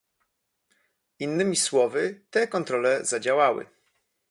Innymi 1.19 1.55
słowy, 1.55 2.21
te 2.31 2.47
kontrole 2.47 3.05
zadziałały 3.05 3.65